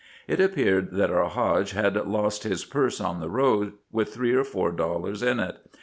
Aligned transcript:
It 0.27 0.39
appeared 0.41 0.93
that 0.93 1.11
our 1.11 1.29
Hadge 1.29 1.73
had 1.73 1.95
lost 2.07 2.41
his 2.41 2.65
purse 2.65 2.99
on 2.99 3.19
the 3.19 3.29
road, 3.29 3.73
with 3.91 4.11
three 4.11 4.33
or 4.33 4.43
four 4.43 4.71
dollars 4.71 5.21
in 5.21 5.39
it. 5.39 5.57